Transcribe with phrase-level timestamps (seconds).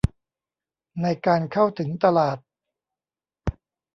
[1.01, 2.37] ในการเข้าถึงตลาด